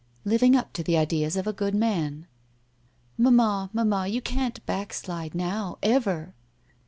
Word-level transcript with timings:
Living 0.25 0.55
up 0.55 0.73
to 0.73 0.81
the 0.81 0.97
ideas 0.97 1.35
of 1.37 1.45
a 1.45 1.53
good 1.53 1.75
man." 1.75 2.25
"Mamma! 3.19 3.69
Mamma! 3.71 4.07
you 4.07 4.19
can't 4.19 4.65
backslide 4.65 5.35
now 5.35 5.73
^ 5.81 5.87
ever.' 5.87 6.33